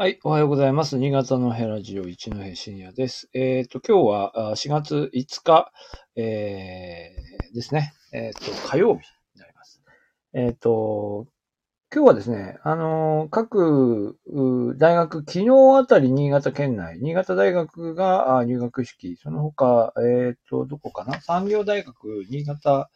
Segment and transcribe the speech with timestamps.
[0.00, 0.96] はい、おはようございます。
[0.96, 3.28] 新潟のヘラジオ一戸深夜です。
[3.34, 5.70] えっ、と、今日は4月5日、
[6.16, 7.92] えーですね。
[8.10, 9.00] えっ、と、火曜日
[9.34, 9.82] になります。
[10.32, 11.26] えっ、と、
[11.94, 14.16] 今日はですね、あの各
[14.78, 21.20] 大学、昨日あたり新潟県内、新潟大学が入学式、その他、えっ、と、どこかな？
[21.20, 22.88] 産業大学、新潟、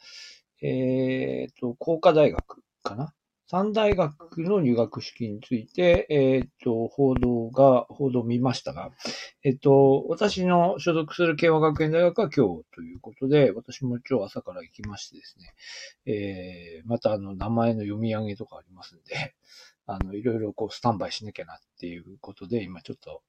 [0.62, 3.12] えっ、と、工科大学かな？
[3.46, 8.90] 三大学の入学式について、えっ、と、報道が、報道を見ましたが、
[9.43, 15.54] えっ、と、私の所属する慶和学園大学は今日ということで、私も今日朝から行きましてですね、
[16.07, 19.35] えー、またあの、名前の読み上げとかありますんで、
[19.86, 23.22] あの、いろいろこう、スタンバイしなきゃなっていうことで、今ちょっと、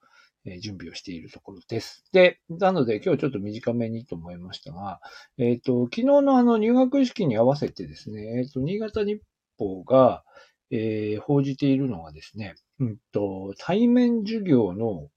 [0.47, 2.05] え準備をしているところです。
[2.11, 5.01] で、なので今日ちょっと短めにと思いましたが、
[5.39, 9.19] えっ、と、昨日のあの入学式に合わせてですね、えっ、と、新潟日
[9.57, 10.23] 報が、
[10.71, 15.09] えー報じているのがですね、うんと、対面授業の、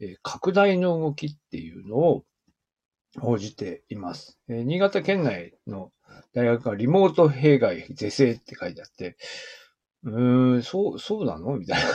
[0.00, 2.24] えー拡大の動きっていうのを
[3.18, 4.38] 報じています。
[4.48, 5.92] えー新潟県内の
[6.34, 9.16] 大学がリモート弊害是正って書いてあって、
[10.04, 11.56] うーん、そう、そうなの？
[11.58, 11.88] みたいな。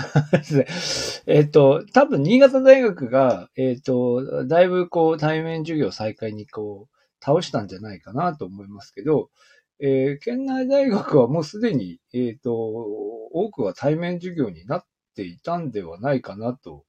[1.27, 9.29] えっと、多分新潟大学が、えっと、だいぶこう対面授業再開にこう、倒したんじゃないかなと思いますけど、
[9.81, 16.85] えー県内大学はもうすでに、えっ、と、多くは対面授業になっていたんではないかなと、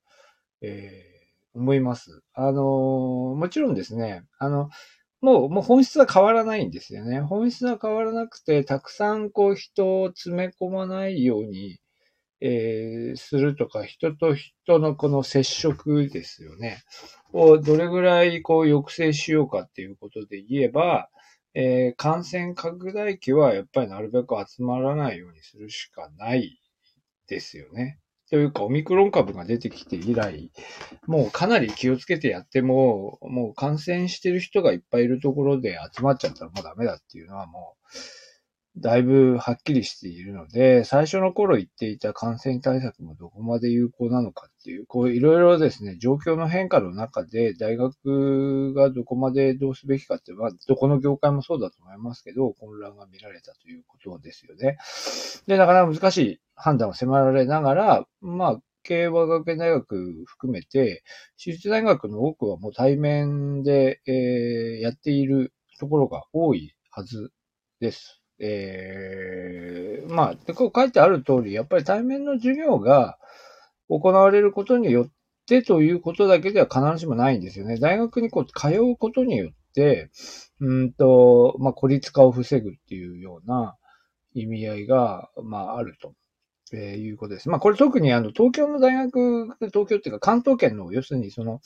[0.63, 1.13] えー
[1.55, 2.23] 思います。
[2.35, 4.71] あのーもちろんですね、あの、
[5.23, 7.21] もう、もう本質は変わらないんですよね。
[7.21, 11.79] 本質は変わらなくて、たくさんこう人を詰め込まないように、
[12.41, 16.83] えーするとか、人と人のこの接触ですよね。
[17.33, 21.09] をどれぐらいこう抑制しようかっていうことで言えば、
[21.55, 26.59] えー感染拡大期はやっぱりなるべく集まらないようにするしかない
[27.29, 27.99] ですよね。
[28.31, 30.51] というか、オミクロン株が出てきて以来、
[31.07, 37.89] もうかなり気をつけてやっても、もう感染してる人がいっぱいいるところで集まっちゃったらもうダメだっていうのはもう、
[38.79, 54.79] だいぶはっきりしているので、最初の頃言っていた感染対策もどこまで有効なのかっていう、こういろいろですね、状況の変化の中で大学がどこまでどうすべきかって、まあ、どこの業界もそうだと思いますけど、混乱が見られたということですよね。
[55.47, 61.05] で、なかなか難しい判断を迫られながら、まあ、慶和学園大学含めて、
[61.37, 67.31] 私立大学の多くはもう対面で、えーやっているところが多いはず
[67.81, 68.22] です。
[68.41, 73.19] えーまあ、でこう書いてある通り、やっぱり対面の授業が
[73.89, 75.07] 行われることによっ
[75.47, 77.79] てということだけでは必ずしもないんですよね。
[77.79, 80.11] 大学にこう通うことによって、
[80.61, 83.77] うんと、まあ、孤立化を防ぐっていうような
[84.35, 86.15] 意味合いが、まあ、あると。
[86.75, 87.51] えーいうことです。
[87.51, 91.61] まあ、これ特にあの、東京の大学、東京っていうか関東圏の、要するにその、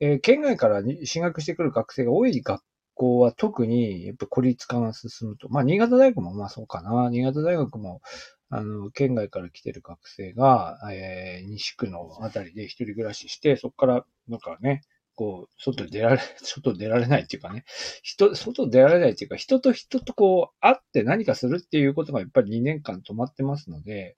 [0.00, 2.62] えー県外からに進学してくる学生が多い学
[3.00, 5.48] 校は特に、やっぱ孤立化が進むと。
[5.48, 7.08] まあ、新潟大学もまあそうかな。
[7.10, 8.02] 新潟大学も、
[8.50, 14.82] あの、県外から来てる学生が、えー西区のあたりで一人暮らしして、そこから、なんかね、
[15.14, 17.64] こう、外出られ、 外出られないっていうかね、
[18.02, 24.16] 人、外出られないっていうか、人と人とこう、会って何かするっていうことがやっぱり2年間止まってますので、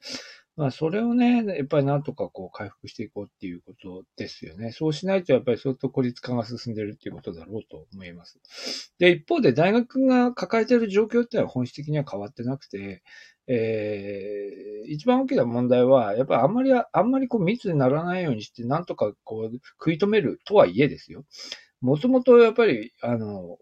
[0.54, 4.70] まあ、それをね、やっぱりなんとかこう回復していこうっていうことですよね。
[4.72, 8.92] そうしないとやっぱり相当孤立化が進んでるっていうことだろうと思います。
[8.98, 13.02] で、一方で大学が抱えている状況っていうのは本質的には変わってなくて、
[13.46, 21.24] えー、一番大きな問題は、やっぱりあんまり、あんまりこう密にならないようにして、なんとかこう食い止めるとはいえですよ。
[21.80, 23.56] もともとやっぱり、あの、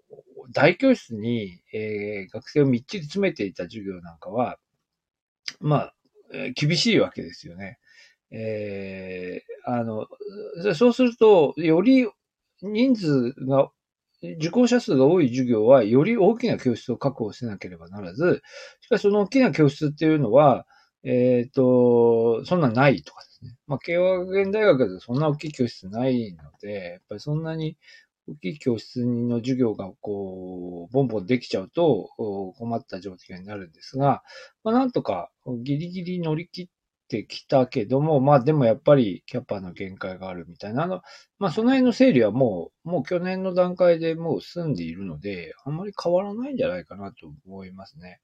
[0.52, 4.58] 大教室に、えー学生をみっちり詰めていた授業なんかは、
[5.60, 5.94] まあ、
[6.54, 7.78] 厳しいわけですよね。
[8.30, 10.06] えーあの、
[10.74, 12.08] そうすると、より
[12.62, 13.70] 人数が、
[14.22, 18.42] 受講者数が多い授業は、より大きな教室を確保しなければならず、
[18.80, 20.66] しかしその大きな教室っていうのは、
[21.02, 23.56] えっ、と、そんなないとかですね。
[23.66, 27.78] まあ、慶和学園大学でそんな大きい教室ないので、やっぱりそんなに
[28.28, 32.10] 大きい教室の授業がこう、ボンボンできちゃうと
[32.58, 34.22] 困った状況になるんですが、
[34.62, 36.66] まあ、なんとかギリギリ乗り切っ
[37.08, 41.02] てきたけども、まあでもやっぱりキャパの限界があるみたいな、あの、
[41.38, 48.20] まあその辺の整理はもう、もう去年の段階でもう済んでいるので、あんまり変わらないんじゃないかなと思いますね。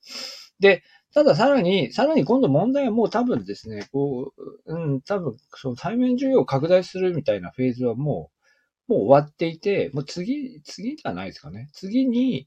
[0.61, 0.83] で、
[1.13, 8.31] たださらに、さらに今度問題はもう多分ですね、こう、うん、多分その対面授業を拡大するみたいなフェーズはも
[8.89, 11.69] う、もう終わっていて、もう次、次じゃないですかね。
[11.73, 12.47] 次に、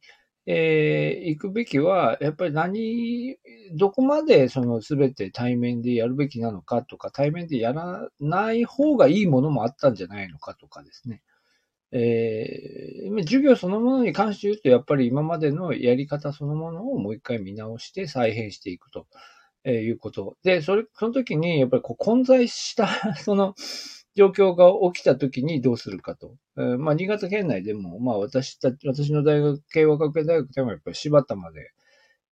[0.52, 3.38] えー、行くべきは、やっぱり何、
[3.76, 11.22] どこまでその全て対面でやるべきなのかとか、対面でやらない方がいいものもあったんじゃないのかとかですね。
[11.92, 19.06] えー、授業そのものに関して言うと、やっぱり今までのやり方そのものをもう一回見直して再編していくと
[19.64, 20.38] えいうこと。
[20.44, 22.88] で、それ、その時に、やっぱりこう混在した
[23.24, 23.56] その、
[24.20, 26.36] 状況が起きた時にどうするかと。
[26.58, 31.72] えー、まあ、新潟県内でも、まあ、私た、私の大学、慶和学園大学でもやっぱり柴田まで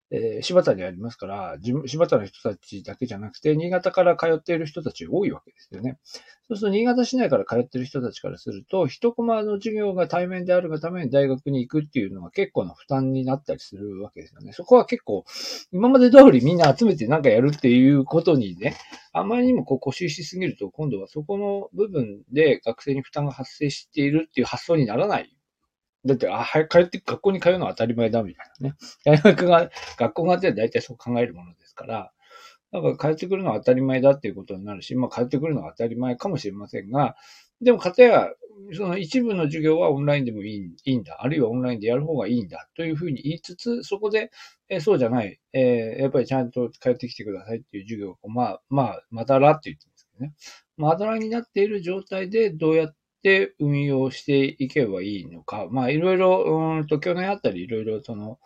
[0.09, 6.00] えー、柴田にありますから、柴田の人たちだけじゃなくて、新潟から通っている人たち多いわけですよね。
[6.48, 14.54] そうすると、新潟市内から通っている人たちからすると、一コマの授業が対面であるがために大学に行くっていうのは結構な負担になったりするわけですよね。
[14.54, 15.25] そこは結構、
[15.74, 18.77] 今まで通りみんな集めてなんかやるっていうことにね、
[19.12, 25.37] あまりにもこう固執しすぎると、今度はそこの部分で学生に負担が発生しているっていう発想にならない
[26.06, 28.76] だって、あ、早く帰って、学校に通うのは当たり前だ、みたいなね。
[29.06, 32.12] 大学が、学校があって大体そう考えるものですから、
[32.72, 37.16] だから帰ってくるのは当たり前だっていうことになるし、まあ帰ってくるのは当たり前かもしれませんが、
[37.62, 38.30] でも、かたや、
[38.74, 44.32] その一部の授業はオンラインでもいいいいんだ、あるいはオンラインでやる方がいいんだというふうに言いつつ、そこで、
[44.70, 50.34] えそうじゃない、えー、やっぱりちゃんと帰ってきてくださいっていう授業を、まあ、まあ、まだらって言ってるんですけどね。
[50.78, 58.40] まだらになっている状態でどうやっって運用していけばいいのか、まあいろいろ、うんと去年あたりいろいろその、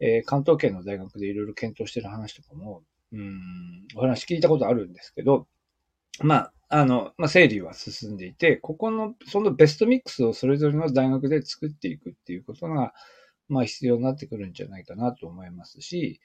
[0.00, 2.82] えー、関東圏の大学でいろいろ検討してる話とかも、
[3.12, 5.46] うん、お話聞いたことあるんですけど、
[6.20, 12.92] まあ、あの、まあ、整理は進んでいて、ここの、そのベストミックスをそれぞれの大学で作っていくっていうことが、
[13.48, 16.20] まあ必要になってくるんじゃないかなと思いますし、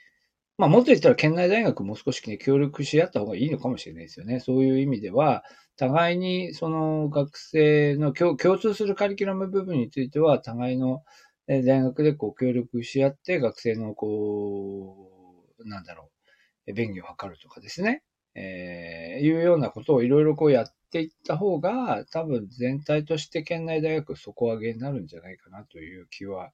[0.61, 4.39] まあ、もっと言ったら県内大学も少し、ね、協力し合った方がいいのかもしれないですよね。
[4.39, 5.43] そういう意味では、
[5.75, 11.01] 互いにその学生の共通するカリキュラム部分については、互いの
[11.47, 16.11] 大学でこう協力し合って学生のこう、なんだろ
[16.67, 18.03] う、便宜を図るとかですね。
[18.35, 26.51] えー、いうようなことをいろいろこうやっていった方が、多分全体として県内大学底上げになるんじゃないかなという気は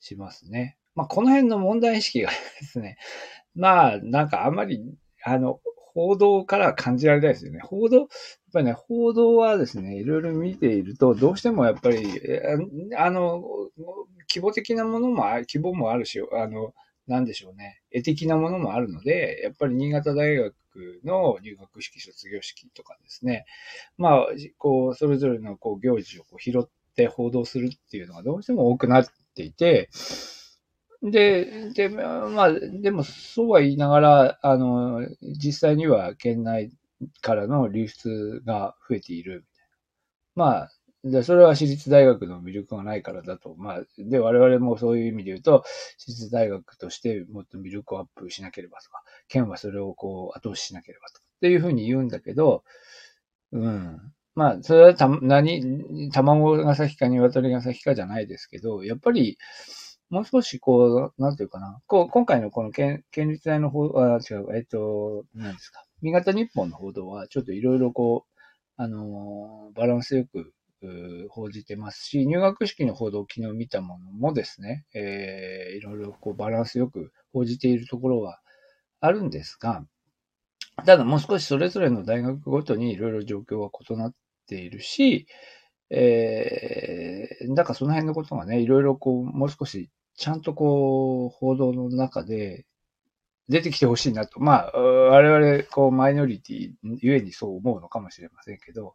[0.00, 0.76] しますね。
[0.94, 2.96] まあ、この辺の問題意識がですね、
[3.54, 4.82] まあ、なんかあんまり、
[5.24, 5.60] あの、
[5.94, 7.60] 報道から感じられないですよね。
[7.62, 8.08] 報道、やっ
[8.52, 12.20] ぱりね、報道はですね、いろいろ見ていると、どうしてもやっぱり、
[12.96, 13.44] あの、
[14.28, 16.74] 規模的なものも、規模もあるし、あの、
[17.06, 20.54] なんでしょうね、絵的なものもあるので、やっぱり新潟大学
[21.04, 23.44] の入学式、卒業式とかですね、
[23.98, 24.26] まあ、
[24.58, 29.90] こう、それぞれのこう行事をこう拾って報道するっていうのがどうしても多くなっていて、
[31.04, 36.70] で、で、まあ、でも、そうは言いながら、あの、実際には県内
[37.20, 39.44] からの流出が増えている。
[40.36, 40.70] まあ、
[41.04, 43.54] で、それは私立大学の魅力がないからだと。
[43.56, 45.64] まあ、で、我々もそういう意味で言うと、
[45.98, 52.64] 私立大学としてもっと魅力をアップしなければとか、県はそれをこう後押ししなければとか、っていうふうに言うんだけど、
[53.52, 54.00] うん。
[54.34, 59.38] まあ、それはた、何、卵が先か鶏が先かじゃないですけど、やっぱり、
[60.14, 61.80] もう少しこう、なんていうかな。
[61.88, 65.84] こう、今回のこの県、県立大の報あ、違う、えっと、何ですか。
[66.02, 68.34] 新潟日本の報道は、ちょっといろいろこう、
[68.76, 70.52] あのバランスよく、
[71.30, 78.38] 報じてますし、入学式の報道を昨日見たものもですね、えー、いろいろこうバランスよく報じているところは
[79.00, 79.82] あるんですが、
[80.84, 84.14] ただもう少しそれぞれの大学ごとにいろいろ状況は異なっ
[84.46, 85.26] ているし、
[85.88, 92.66] えー、だからその辺のことがね、いろいろこう、もう少しちゃんとこう、報道の中で
[93.48, 94.40] 出てきてほしいなと。
[94.40, 98.94] まあ、我々、こう、マイノリティゆえにそう思うのかもしれませんけど、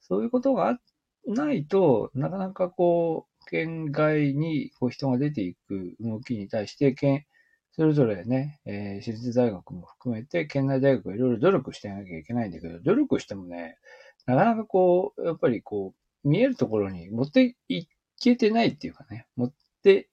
[0.00, 0.78] そういうことが
[1.26, 7.24] ないとなかなかこう、県外にこう人が出ていく動きに対して、県、
[7.72, 13.78] それぞれね、えー、私立大学も含めて、県内大学がいろいろ努力していなきゃいけないんだけど、努力してもね、
[14.26, 15.94] なかなかこう、やっぱりこ
[16.24, 17.88] う、見えるところに持ってい
[18.20, 20.08] けてないっていうかね、持って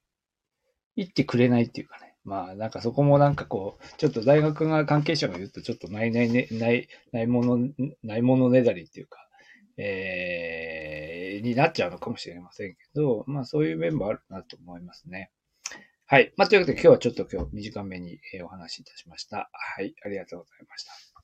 [0.95, 2.15] 言ってくれないっていうかね。
[2.23, 7.69] まあ、なんかそこもなんかこう、ちょっと大学が関係者が言うと、ちょっとないないね、ない、ないもの、
[8.03, 9.19] ないものねだりっていうか、
[9.77, 15.31] えー、になっちゃうのかもしれませんけど、まあそういう面もあるなと思いますね。
[16.07, 16.33] はい。
[16.37, 19.49] まあというわけで今日はちょっと今日短めにお話しいたしました。
[19.51, 19.93] はい。
[20.03, 21.14] ありがとうございました。